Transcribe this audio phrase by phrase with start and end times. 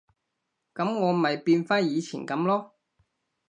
[0.73, 2.71] 噉我咪變返以前噉囉